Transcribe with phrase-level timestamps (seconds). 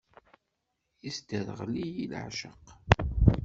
[1.07, 2.63] Isderɣel-iyi leɛceq.